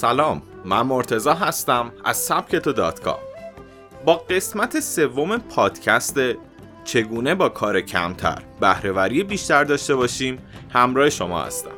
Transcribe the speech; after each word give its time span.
سلام 0.00 0.42
من 0.64 0.82
مرتزا 0.82 1.34
هستم 1.34 1.92
از 2.04 2.16
سبکتو 2.16 2.72
دات 2.72 3.00
کام. 3.00 3.18
با 4.04 4.14
قسمت 4.14 4.80
سوم 4.80 5.38
پادکست 5.38 6.20
چگونه 6.84 7.34
با 7.34 7.48
کار 7.48 7.80
کمتر 7.80 8.42
بهرهوری 8.60 9.24
بیشتر 9.24 9.64
داشته 9.64 9.94
باشیم 9.94 10.38
همراه 10.70 11.10
شما 11.10 11.42
هستم. 11.42 11.70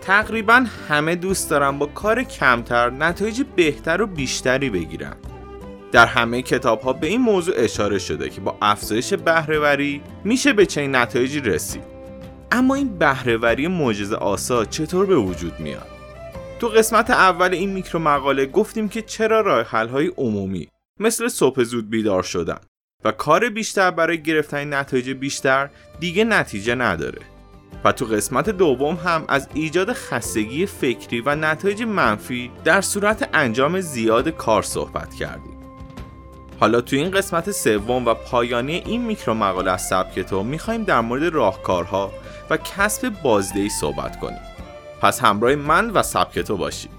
تقریبا 0.00 0.66
همه 0.88 1.14
دوست 1.14 1.50
دارم 1.50 1.78
با 1.78 1.86
کار 1.86 2.22
کمتر 2.22 2.90
نتایج 2.90 3.42
بهتر 3.56 4.02
و 4.02 4.06
بیشتری 4.06 4.70
بگیرن 4.70 5.16
در 5.92 6.06
همه 6.06 6.42
کتاب 6.42 6.80
ها 6.80 6.92
به 6.92 7.06
این 7.06 7.20
موضوع 7.20 7.54
اشاره 7.58 7.98
شده 7.98 8.30
که 8.30 8.40
با 8.40 8.56
افزایش 8.62 9.14
بهرهوری 9.14 10.02
میشه 10.24 10.52
به 10.52 10.66
چنین 10.66 10.96
نتایجی 10.96 11.40
رسید. 11.40 11.84
اما 12.52 12.74
این 12.74 12.98
بهرهوری 12.98 13.68
معجزه 13.68 14.16
آسا 14.16 14.64
چطور 14.64 15.06
به 15.06 15.16
وجود 15.16 15.60
میاد؟ 15.60 15.91
تو 16.62 16.68
قسمت 16.68 17.10
اول 17.10 17.54
این 17.54 17.70
میکرو 17.70 18.00
مقاله 18.00 18.46
گفتیم 18.46 18.88
که 18.88 19.02
چرا 19.02 19.40
راه 19.40 19.66
حل 19.66 19.88
های 19.88 20.06
عمومی 20.06 20.68
مثل 21.00 21.28
صبح 21.28 21.62
زود 21.62 21.90
بیدار 21.90 22.22
شدن 22.22 22.58
و 23.04 23.12
کار 23.12 23.48
بیشتر 23.48 23.90
برای 23.90 24.22
گرفتن 24.22 24.74
نتایج 24.74 25.10
بیشتر 25.10 25.70
دیگه 26.00 26.24
نتیجه 26.24 26.74
نداره. 26.74 27.22
و 27.84 27.92
تو 27.92 28.04
قسمت 28.04 28.50
دوم 28.50 28.94
هم 28.94 29.24
از 29.28 29.48
ایجاد 29.54 29.92
خستگی 29.92 30.66
فکری 30.66 31.20
و 31.20 31.34
نتایج 31.34 31.82
منفی 31.82 32.50
در 32.64 32.80
صورت 32.80 33.28
انجام 33.32 33.80
زیاد 33.80 34.28
کار 34.28 34.62
صحبت 34.62 35.14
کردیم. 35.14 35.58
حالا 36.60 36.80
تو 36.80 36.96
این 36.96 37.10
قسمت 37.10 37.50
سوم 37.50 38.06
و 38.06 38.14
پایانی 38.14 38.82
این 38.86 39.02
میکرو 39.04 39.34
مقاله 39.34 39.70
از 39.70 39.82
سبک 39.82 40.20
تو 40.20 40.42
می‌خوایم 40.42 40.84
در 40.84 41.00
مورد 41.00 41.34
راهکارها 41.34 42.12
و 42.50 42.56
کسب 42.56 43.12
بازدهی 43.22 43.68
صحبت 43.68 44.20
کنیم. 44.20 44.51
پس 45.02 45.20
همراه 45.20 45.54
من 45.54 45.90
و 45.90 46.02
سبک 46.02 46.38
تو 46.38 46.56
باشید 46.56 46.90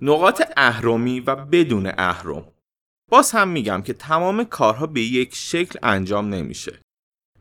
نقاط 0.00 0.42
اهرمی 0.56 1.20
و 1.20 1.36
بدون 1.36 1.92
اهرم. 1.98 2.44
باز 3.08 3.32
هم 3.32 3.48
میگم 3.48 3.82
که 3.82 3.92
تمام 3.92 4.44
کارها 4.44 4.86
به 4.86 5.00
یک 5.00 5.34
شکل 5.34 5.78
انجام 5.82 6.28
نمیشه. 6.28 6.78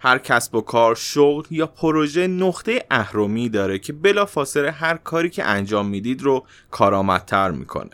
هر 0.04 0.18
کسب 0.18 0.56
و 0.56 0.62
کار، 0.62 0.96
شغل 0.96 1.44
یا 1.50 1.68
پروژه 1.68 2.28
نقطه 2.28 2.86
اهرمی 2.92 3.50
داره 3.50 3.80
که 3.80 3.94
بلافاصله 3.94 4.72
هر 4.72 4.98
کاری 4.98 5.30
که 5.30 5.44
انجام 5.44 5.88
می‌دید 5.88 6.22
رو 6.22 6.46
کارآمدتر 6.72 7.52
می‌کنه. 7.52 7.90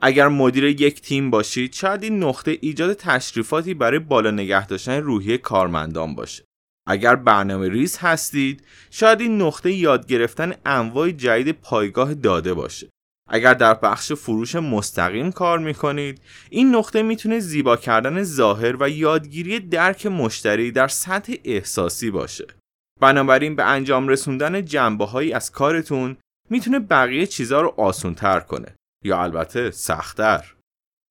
اگر 0.00 0.28
مدیر 0.28 0.64
یک 0.64 1.00
تیم 1.00 1.30
باشید 1.30 1.72
شاید 1.72 2.02
این 2.02 2.24
نقطه 2.24 2.58
ایجاد 2.60 2.92
تشریفاتی 2.92 3.74
برای 3.74 3.98
بالا 3.98 4.30
نگه 4.30 4.66
داشتن 4.66 5.00
روحیه 5.00 5.38
کارمندان 5.38 6.14
باشه. 6.14 6.44
اگر 6.86 7.16
برنامه 7.16 7.68
ریز 7.68 7.98
هستید 7.98 8.64
شاید 8.90 9.20
این 9.20 9.42
نقطه 9.42 9.72
یاد 9.72 10.06
گرفتن 10.06 10.54
انواع 10.66 11.10
جدید 11.10 11.60
پایگاه 11.62 12.14
داده 12.14 12.54
باشه. 12.54 12.90
اگر 13.32 13.54
در 13.54 13.74
بخش 13.74 14.12
فروش 14.12 14.54
مستقیم 14.54 15.32
کار 15.32 15.58
می‌کنید 15.58 16.22
این 16.50 16.74
نقطه 16.74 17.02
می‌تونه 17.02 17.38
زیبا 17.38 17.76
کردن 17.76 18.22
ظاهر 18.22 18.76
و 18.80 18.88
یادگیری 18.88 19.60
درک 19.60 20.06
مشتری 20.06 20.70
در 20.70 20.88
سطح 20.88 21.34
احساسی 21.44 22.10
باشه. 22.10 22.46
بنابراین 23.00 23.56
به 23.56 23.64
انجام 23.64 24.08
رسوندن 24.08 24.64
جنبه 24.64 25.04
هایی 25.06 25.32
از 25.32 25.50
کارتون 25.50 26.16
می‌تونه 26.50 26.78
بقیه 26.78 27.26
چیزها 27.26 27.60
رو 27.60 27.74
آسون 27.76 28.14
تر 28.14 28.40
کنه 28.40 28.74
یا 29.04 29.22
البته 29.22 29.70
سختتر. 29.70 30.54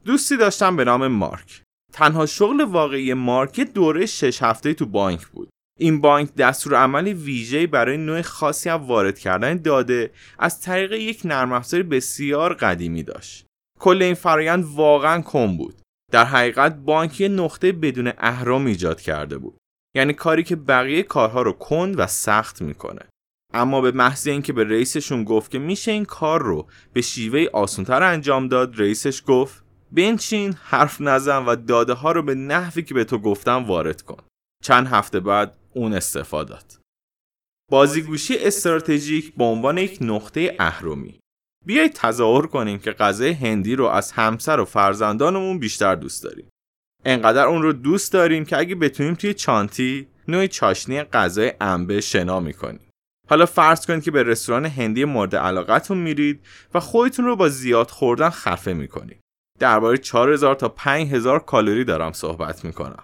دوستی 0.06 0.38
داشتم 0.38 0.76
به 0.76 0.84
نام 0.84 1.08
مارک. 1.08 1.64
تنها 1.94 2.26
شغل 2.26 2.62
واقعی 2.62 3.14
مارک 3.14 3.60
دوره 3.60 4.06
شش 4.06 4.44
هفته 4.44 4.74
تو 4.74 4.86
بانک 4.86 5.28
بود. 5.28 5.50
این 5.80 6.02
بانک 6.02 6.36
دستور 6.36 6.76
عمل 6.76 7.08
ویژه 7.08 7.68
برای 7.68 7.98
نوع 7.98 8.22
خاصی 8.22 8.70
از 8.70 8.82
وارد 8.82 9.20
کردن 9.20 9.58
داده 9.58 10.12
از 10.40 10.62
طریق 10.62 10.92
یک 10.92 11.22
نرم 11.26 11.54
افزار 11.54 11.84
بسیار 11.84 12.54
قدیمی 12.54 13.04
داشت. 13.04 13.46
کل 13.80 14.02
این 14.02 14.14
فرایند 14.14 14.66
واقعا 14.66 15.22
کم 15.22 15.58
بود. 15.58 15.82
در 16.12 16.26
حقیقت 16.26 16.76
بانک 16.76 17.28
نقطه 17.30 17.72
بدون 17.72 18.14
اهرام 18.18 18.66
ایجاد 18.66 19.02
کرده 19.02 19.38
بود. 19.38 19.58
یعنی 19.96 20.14
کاری 20.14 20.44
که 20.44 20.56
بقیه 20.56 21.04
کارها 21.04 21.42
رو 21.42 21.52
کند 21.52 22.00
و 22.00 22.08
سخت 22.08 22.62
می‌کنه. 22.62 23.02
اما 23.54 23.82
به 23.82 23.92
محض 23.92 24.28
اینکه 24.28 24.54
به 24.54 24.64
رئیسشون 24.64 25.24
گفت 25.24 25.52
که 25.52 25.60
میشه 25.60 25.92
این 25.92 26.06
کار 26.06 26.42
رو 26.42 26.68
به 26.94 27.02
شیوه 27.02 27.46
آسونتر 27.54 28.04
انجام 28.04 28.48
داد 28.48 28.82
رئیسش 28.82 29.24
گفت 29.28 29.64
بنچین 29.92 30.56
حرف 30.64 31.02
نزن 31.02 31.46
و 31.46 31.56
داده 31.56 31.94
ها 31.94 32.12
رو 32.12 32.22
به 32.22 32.36
نحوی 32.36 32.84
که 32.84 32.94
به 32.94 33.04
تو 33.04 33.18
گفتم 33.18 33.66
وارد 33.66 34.02
کن 34.02 34.24
چند 34.64 34.88
هفته 34.88 35.20
بعد 35.20 35.58
اون 35.74 35.94
استفاده 35.94 36.50
داد. 36.50 36.80
بازیگوشی 37.72 38.38
استراتژیک 38.38 39.36
به 39.36 39.44
عنوان 39.44 39.78
یک 39.78 39.98
نقطه 40.02 40.56
اهرمی 40.60 41.20
بیایید 41.66 41.94
تظاهر 41.94 42.46
کنیم 42.46 42.80
که 42.80 42.92
غذای 42.92 43.32
هندی 43.32 43.76
رو 43.76 43.86
از 43.86 44.12
همسر 44.12 44.60
و 44.60 44.66
فرزندانمون 44.66 45.60
بیشتر 45.60 45.96
دوست 45.96 46.24
داریم. 46.24 46.50
انقدر 47.06 47.46
اون 47.46 47.62
رو 47.62 47.74
دوست 47.74 48.14
داریم 48.14 48.46
که 48.46 48.58
اگه 48.58 48.76
بتونیم 48.76 49.14
توی 49.14 49.34
چانتی 49.34 50.08
نوع 50.28 50.48
چاشنی 50.48 51.04
غذای 51.04 51.54
انبه 51.62 52.02
شنا 52.02 52.40
می‌کنیم. 52.40 52.90
حالا 53.30 53.46
فرض 53.46 53.86
کنید 53.86 54.04
که 54.04 54.12
به 54.12 54.24
رستوران 54.24 54.66
هندی 54.66 55.06
مورد 55.06 55.36
علاقتون 55.36 55.98
میرید 55.98 56.46
و 56.74 56.80
خودتون 56.80 57.26
رو 57.26 57.36
با 57.36 57.50
زیاد 57.50 57.90
خوردن 57.90 58.30
خفه 58.30 58.74
می‌کنید. 58.74 59.20
درباره 59.60 59.98
4000 59.98 60.56
تا 60.56 60.70
5000 60.70 61.40
کالری 61.40 61.84
دارم 61.84 62.12
صحبت 62.12 62.66
می‌کنم. 62.66 63.04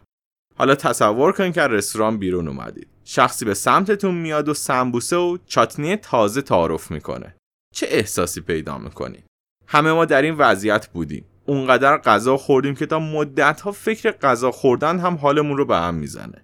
حالا 0.57 0.75
تصور 0.75 1.31
کن 1.31 1.51
که 1.51 1.62
رستوران 1.62 2.18
بیرون 2.18 2.47
اومدید. 2.47 2.88
شخصی 3.03 3.45
به 3.45 3.53
سمتتون 3.53 4.16
میاد 4.16 4.50
و 4.50 4.53
سمبوسه 4.53 5.16
و 5.16 5.38
چاتنی 5.45 5.95
تازه 5.95 6.41
تعارف 6.41 6.91
می‌کنه. 6.91 7.35
چه 7.75 7.88
احساسی 7.90 8.41
پیدا 8.41 8.78
می‌کنید 8.78 9.23
همه 9.67 9.91
ما 9.91 10.06
در 10.06 10.22
این 10.22 10.35
وضعیت 10.35 10.88
بودیم. 10.88 11.25
اونقدر 11.46 11.97
غذا 11.97 12.38
خوردیم 12.38 12.75
که 12.75 12.85
تا 12.85 13.00
مدت 13.00 13.62
ها 13.62 13.72
فکر 13.72 14.12
غذا 14.12 14.51
خوردن 14.51 15.00
هم 15.00 15.16
حالمون 15.16 15.57
رو 15.57 15.66
به 15.66 15.78
هم 15.78 15.96
می‌زنه. 15.96 16.44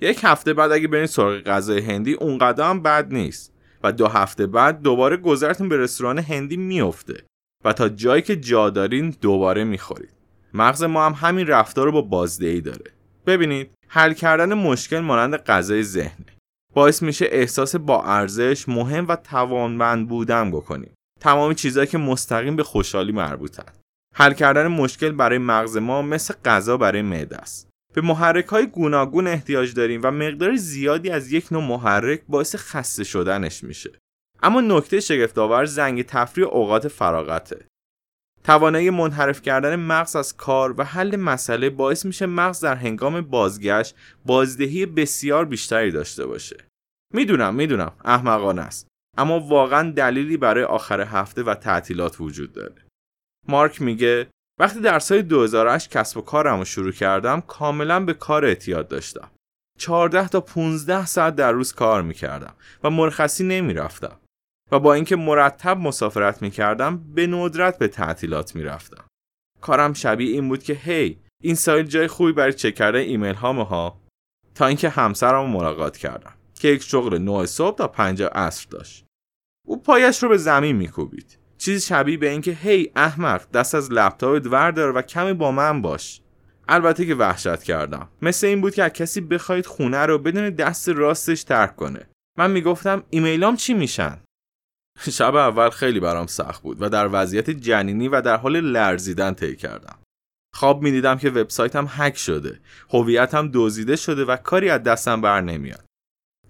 یک 0.00 0.20
هفته 0.22 0.54
بعد 0.54 0.72
اگه 0.72 0.88
برین 0.88 1.06
سراغ 1.06 1.40
غذای 1.40 1.80
هندی 1.80 2.12
اونقدر 2.12 2.70
هم 2.70 2.82
بد 2.82 3.12
نیست. 3.12 3.52
و 3.82 3.92
دو 3.92 4.06
هفته 4.06 4.46
بعد 4.46 4.82
دوباره 4.82 5.16
گذرتون 5.16 5.68
به 5.68 5.76
رستوران 5.76 6.18
هندی 6.18 6.56
میفته 6.56 7.24
و 7.64 7.72
تا 7.72 7.88
جایی 7.88 8.22
که 8.22 8.36
جا 8.36 8.70
دارین 8.70 9.16
دوباره 9.20 9.64
می‌خورید. 9.64 10.14
مغز 10.54 10.82
ما 10.82 11.06
هم 11.06 11.12
همین 11.12 11.46
رفتار 11.46 11.84
رو 11.86 11.92
با 11.92 12.02
بازدهی 12.02 12.60
داره. 12.60 12.95
ببینید 13.26 13.70
حل 13.88 14.12
کردن 14.12 14.54
مشکل 14.54 15.00
مانند 15.00 15.36
غذای 15.36 15.82
ذهنه. 15.82 16.26
باعث 16.74 17.02
میشه 17.02 17.26
احساس 17.30 17.76
با 17.76 18.04
ارزش 18.04 18.68
مهم 18.68 19.08
و 19.08 19.16
توانمند 19.16 20.08
بودن 20.08 20.50
بکنیم. 20.50 20.94
تمام 21.20 21.54
چیزهایی 21.54 21.88
که 21.88 21.98
مستقیم 21.98 22.56
به 22.56 22.62
خوشحالی 22.62 23.12
مربوطن. 23.12 23.72
حل 24.14 24.32
کردن 24.32 24.66
مشکل 24.66 25.12
برای 25.12 25.38
مغز 25.38 25.76
ما 25.76 26.02
مثل 26.02 26.34
غذا 26.44 26.76
برای 26.76 27.02
معده 27.02 27.36
است. 27.36 27.68
به 27.94 28.00
محرک 28.00 28.46
های 28.46 28.66
گوناگون 28.66 29.26
احتیاج 29.26 29.74
داریم 29.74 30.00
و 30.04 30.10
مقدار 30.10 30.56
زیادی 30.56 31.10
از 31.10 31.32
یک 31.32 31.52
نوع 31.52 31.62
محرک 31.62 32.22
باعث 32.28 32.56
خسته 32.56 33.04
شدنش 33.04 33.64
میشه. 33.64 33.90
اما 34.42 34.60
نکته 34.60 35.00
شگفتآور 35.00 35.64
زنگ 35.64 36.02
تفریح 36.02 36.46
اوقات 36.46 36.88
فراغته. 36.88 37.66
توانایی 38.46 38.90
منحرف 38.90 39.42
کردن 39.42 39.76
مغز 39.76 40.16
از 40.16 40.36
کار 40.36 40.74
و 40.80 40.84
حل 40.84 41.16
مسئله 41.16 41.70
باعث 41.70 42.06
میشه 42.06 42.26
مغز 42.26 42.60
در 42.60 42.74
هنگام 42.74 43.20
بازگشت 43.20 43.94
بازدهی 44.26 44.86
بسیار 44.86 45.44
بیشتری 45.44 45.90
داشته 45.90 46.26
باشه. 46.26 46.56
می‌دونم 47.14 47.54
می‌دونم 47.54 47.92
احمقانه 48.04 48.62
است 48.62 48.88
اما 49.18 49.40
واقعا 49.40 49.90
دلیلی 49.90 50.36
برای 50.36 50.64
آخر 50.64 51.00
هفته 51.00 51.42
و 51.42 51.54
تعطیلات 51.54 52.20
وجود 52.20 52.52
داره. 52.52 52.74
مارک 53.48 53.82
میگه 53.82 54.26
وقتی 54.60 54.80
در 54.80 54.98
سال 54.98 55.22
2008 55.22 55.90
کسب 55.90 56.16
و 56.16 56.20
کارم 56.20 56.58
رو 56.58 56.64
شروع 56.64 56.92
کردم 56.92 57.40
کاملا 57.40 58.00
به 58.00 58.14
کار 58.14 58.44
اعتیاد 58.44 58.88
داشتم. 58.88 59.30
14 59.78 60.28
تا 60.28 60.40
15 60.40 61.06
ساعت 61.06 61.36
در 61.36 61.52
روز 61.52 61.72
کار 61.72 62.02
می‌کردم 62.02 62.54
و 62.84 62.90
مرخصی 62.90 63.44
نمی‌رفتم. 63.44 64.20
و 64.72 64.78
با 64.78 64.94
اینکه 64.94 65.16
مرتب 65.16 65.78
مسافرت 65.78 66.42
می 66.42 66.50
کردم 66.50 67.12
به 67.14 67.26
ندرت 67.26 67.78
به 67.78 67.88
تعطیلات 67.88 68.56
می 68.56 68.62
رفتم. 68.62 69.04
کارم 69.60 69.92
شبیه 69.92 70.32
این 70.32 70.48
بود 70.48 70.62
که 70.62 70.72
هی 70.72 71.18
این 71.42 71.54
سایل 71.54 71.86
جای 71.86 72.06
خوبی 72.06 72.32
برای 72.32 72.52
چک 72.52 72.74
کردن 72.74 72.98
ایمیل 72.98 73.34
ها 73.34 74.00
تا 74.54 74.66
اینکه 74.66 74.88
همسرم 74.88 75.50
ملاقات 75.50 75.96
کردم 75.96 76.32
که 76.54 76.68
یک 76.68 76.82
شغل 76.82 77.18
9 77.18 77.46
صبح 77.46 77.76
تا 77.76 77.88
5 77.88 78.22
عصر 78.22 78.66
داشت. 78.70 79.04
او 79.66 79.82
پایش 79.82 80.22
رو 80.22 80.28
به 80.28 80.36
زمین 80.36 80.76
میکوبید. 80.76 81.38
چیزی 81.58 81.86
شبیه 81.86 82.16
به 82.16 82.30
اینکه 82.30 82.52
هی 82.52 82.92
احمق 82.96 83.50
دست 83.50 83.74
از 83.74 83.92
لپتاپت 83.92 84.46
وردار 84.46 84.96
و 84.96 85.02
کمی 85.02 85.32
با 85.32 85.52
من 85.52 85.82
باش. 85.82 86.20
البته 86.68 87.06
که 87.06 87.14
وحشت 87.14 87.62
کردم. 87.62 88.08
مثل 88.22 88.46
این 88.46 88.60
بود 88.60 88.74
که 88.74 88.88
کسی 88.88 89.20
بخواید 89.20 89.66
خونه 89.66 90.06
رو 90.06 90.18
بدون 90.18 90.50
دست 90.50 90.88
راستش 90.88 91.44
ترک 91.44 91.76
کنه. 91.76 92.06
من 92.38 92.50
می‌گفتم 92.50 93.02
ایمیلام 93.10 93.56
چی 93.56 93.74
میشن؟ 93.74 94.18
شب 94.98 95.34
اول 95.34 95.70
خیلی 95.70 96.00
برام 96.00 96.26
سخت 96.26 96.62
بود 96.62 96.82
و 96.82 96.88
در 96.88 97.08
وضعیت 97.12 97.50
جنینی 97.50 98.08
و 98.08 98.20
در 98.20 98.36
حال 98.36 98.60
لرزیدن 98.60 99.34
طی 99.34 99.56
کردم. 99.56 99.98
خواب 100.54 100.82
می‌دیدم 100.82 101.18
که 101.18 101.30
وبسایتم 101.30 101.86
هک 101.90 102.18
شده، 102.18 102.60
هویتم 102.90 103.50
دزدیده 103.54 103.96
شده 103.96 104.24
و 104.24 104.36
کاری 104.36 104.70
از 104.70 104.82
دستم 104.82 105.20
بر 105.20 105.40
نمیاد. 105.40 105.84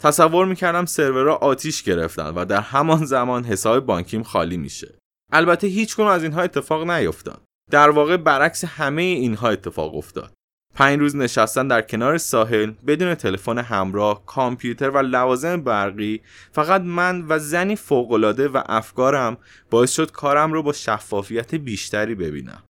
تصور 0.01 0.47
می‌کردم 0.47 0.87
سرورها 0.87 1.35
آتیش 1.35 1.83
گرفتن 1.83 2.29
و 2.29 2.45
در 2.45 2.61
همان 2.61 3.05
زمان 3.05 3.45
حساب 3.45 3.87
بانکیم 3.87 4.23
خالی 4.23 4.57
میشه. 4.57 4.99
البته 5.33 5.67
هیچ 5.67 6.01
از 6.01 6.23
اینها 6.23 6.43
اتفاق 6.43 6.91
نیفتاد. 6.91 7.43
در 7.71 7.91
واقع 7.91 8.17
برعکس 8.17 8.65
همه 8.65 9.03
اینها 9.03 9.49
اتفاق 9.49 9.97
افتاد. 9.97 10.33
پنج 10.77 11.01
روز 11.01 11.17
نشستن 11.17 11.69
در 11.69 11.83
کنار 11.83 12.19
ساحل 12.19 12.73
بدون 12.87 13.15
تلفن 13.15 13.59
همراه، 13.59 14.27
کامپیوتر 14.27 14.91
و 14.91 14.99
لوازم 14.99 15.63
برقی 15.63 16.21
فقط 16.53 16.81
من 16.81 17.25
و 17.29 17.39
زنی 17.39 17.77
فوقالعاده 17.77 18.49
و 18.49 18.63
افکارم 18.67 19.37
باعث 19.71 19.93
شد 19.93 20.13
کارم 20.13 20.53
رو 20.53 20.63
با 20.63 20.73
شفافیت 20.73 21.55
بیشتری 21.55 22.15
ببینم. 22.15 22.63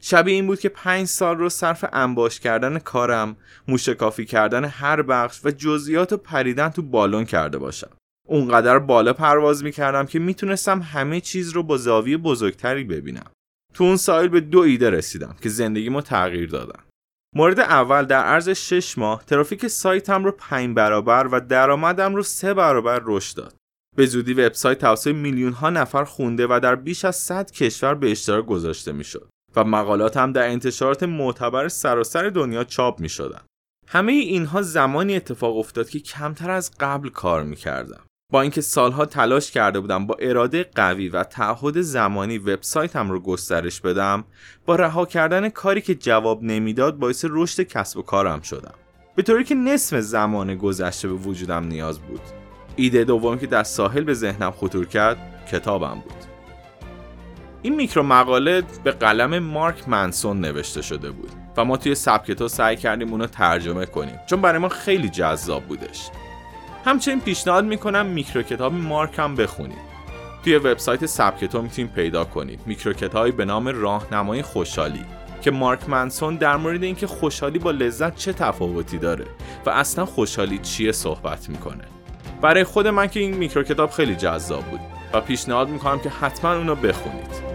شبیه 0.00 0.34
این 0.34 0.46
بود 0.46 0.60
که 0.60 0.68
پنج 0.68 1.06
سال 1.06 1.38
رو 1.38 1.48
صرف 1.48 1.84
انباش 1.92 2.40
کردن 2.40 2.78
کارم، 2.78 3.36
موشکافی 3.68 4.24
کردن 4.24 4.64
هر 4.64 5.02
بخش 5.02 5.40
و 5.44 5.50
جزئیات 5.50 6.12
و 6.12 6.16
پریدن 6.16 6.68
تو 6.68 6.82
بالون 6.82 7.24
کرده 7.24 7.58
باشم. 7.58 7.90
اونقدر 8.28 8.78
بالا 8.78 9.12
پرواز 9.12 9.64
می‌کردم 9.64 10.06
که 10.06 10.18
می‌تونستم 10.18 10.82
همه 10.82 11.20
چیز 11.20 11.50
رو 11.50 11.62
با 11.62 11.76
زاویه 11.76 12.16
بزرگتری 12.16 12.84
ببینم. 12.84 13.30
تو 13.74 13.84
اون 13.84 13.96
سایل 13.96 14.28
به 14.28 14.40
دو 14.40 14.58
ایده 14.58 14.90
رسیدم 14.90 15.36
که 15.42 15.48
زندگیمو 15.48 16.00
تغییر 16.00 16.48
دادن. 16.48 16.80
مورد 17.36 17.60
اول 17.60 18.04
در 18.04 18.24
عرض 18.24 18.48
6 18.48 18.98
ماه 18.98 19.24
ترافیک 19.24 19.66
سایتم 19.66 20.24
رو 20.24 20.32
5 20.32 20.76
برابر 20.76 21.28
و 21.32 21.40
درآمدم 21.40 22.14
رو 22.14 22.22
3 22.22 22.54
برابر 22.54 23.00
رشد 23.04 23.36
داد. 23.36 23.54
به 23.96 24.06
زودی 24.06 24.34
وبسایت 24.34 24.78
توسط 24.78 25.14
میلیون 25.14 25.52
ها 25.52 25.70
نفر 25.70 26.04
خونده 26.04 26.46
و 26.50 26.60
در 26.62 26.74
بیش 26.74 27.04
از 27.04 27.16
100 27.16 27.50
کشور 27.50 27.94
به 27.94 28.10
اشتراک 28.10 28.46
گذاشته 28.46 28.92
می‌شد 28.92 29.28
و 29.56 29.64
مقالاتم 29.64 30.32
در 30.32 30.48
انتشارات 30.48 31.02
معتبر 31.02 31.68
سراسر 31.68 32.28
دنیا 32.28 32.64
چاپ 32.64 33.00
می 33.00 33.08
شدن. 33.08 33.40
همه 33.88 34.12
اینها 34.12 34.62
زمانی 34.62 35.16
اتفاق 35.16 35.56
افتاد 35.56 35.88
که 35.88 36.00
کمتر 36.00 36.50
از 36.50 36.70
قبل 36.80 37.08
کار 37.08 37.42
می 37.42 37.56
کردم. 37.56 38.02
با 38.30 38.40
اینکه 38.40 38.60
سالها 38.60 39.06
تلاش 39.06 39.50
کرده 39.50 39.80
بودم 39.80 40.06
با 40.06 40.16
اراده 40.20 40.70
قوی 40.74 41.08
و 41.08 41.24
تعهد 41.24 41.80
زمانی 41.80 42.38
وبسایتم 42.38 43.10
رو 43.10 43.20
گسترش 43.20 43.80
بدم 43.80 44.24
با 44.66 44.76
رها 44.76 45.06
کردن 45.06 45.48
کاری 45.48 45.80
که 45.80 45.94
جواب 45.94 46.42
نمی‌داد 46.42 46.96
باعث 46.96 47.24
رشد 47.28 47.62
کسب 47.62 47.98
و 47.98 48.02
کارم 48.02 48.40
شدم. 48.40 48.74
به 49.16 49.22
طوری 49.22 49.44
که 49.44 49.54
نصف 49.54 50.00
زمان 50.00 50.56
گذشته 50.56 51.08
به 51.08 51.14
وجودم 51.14 51.64
نیاز 51.64 51.98
بود. 51.98 52.20
ایده 52.76 53.04
دوم 53.04 53.38
که 53.38 53.46
در 53.46 53.62
ساحل 53.62 54.04
به 54.04 54.14
ذهنم 54.14 54.50
خطور 54.50 54.86
کرد 54.86 55.18
کتابم 55.52 55.94
بود. 55.94 56.30
این 57.62 57.76
میکرو 57.76 58.02
مقاله 58.02 58.62
به 58.84 58.90
قلم 58.90 59.38
مارک 59.38 59.88
منسون 59.88 60.40
نوشته 60.40 60.82
شده 60.82 61.10
بود 61.10 61.30
و 61.56 61.64
ما 61.64 61.76
توی 61.76 61.94
سبکتو 61.94 62.48
سعی 62.48 62.76
کردیم 62.76 63.10
اونو 63.10 63.26
ترجمه 63.26 63.86
کنیم 63.86 64.20
چون 64.26 64.40
برای 64.40 64.58
ما 64.58 64.68
خیلی 64.68 65.08
جذاب 65.08 65.64
بودش. 65.64 66.10
همچنین 66.84 67.20
پیشنهاد 67.20 67.64
می‌کنم 67.64 68.06
میکرو 68.06 68.42
کتاب 68.42 68.72
مارک 68.72 69.18
هم 69.18 69.34
بخونید. 69.34 69.90
توی 70.44 70.56
وبسایت 70.56 71.06
سبکتو 71.06 71.62
می‌تونید 71.62 71.92
پیدا 71.92 72.24
کنید. 72.24 72.60
میکرو 72.66 72.92
کتابی 72.92 73.30
به 73.30 73.44
نام 73.44 73.68
راهنمای 73.68 74.42
خوشحالی 74.42 75.04
که 75.42 75.50
مارک 75.50 75.88
منسون 75.88 76.36
در 76.36 76.56
مورد 76.56 76.82
اینکه 76.82 77.06
خوشحالی 77.06 77.58
با 77.58 77.70
لذت 77.70 78.16
چه 78.16 78.32
تفاوتی 78.32 78.98
داره 78.98 79.24
و 79.66 79.70
اصلا 79.70 80.06
خوشحالی 80.06 80.58
چیه 80.58 80.92
صحبت 80.92 81.48
می‌کنه. 81.48 81.84
برای 82.40 82.64
خود 82.64 82.86
من 82.86 83.06
که 83.06 83.20
این 83.20 83.36
میکرو 83.36 83.62
کتاب 83.62 83.90
خیلی 83.90 84.14
جذاب 84.14 84.64
بود 84.64 84.80
و 85.12 85.20
پیشنهاد 85.20 85.68
می‌کنم 85.68 85.98
که 85.98 86.08
حتما 86.08 86.54
اونو 86.54 86.74
بخونید. 86.74 87.49